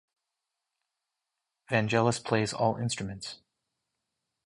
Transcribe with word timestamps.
Vangelis 1.69 2.19
plays 2.25 2.53
all 2.53 2.77
instruments. 2.77 3.35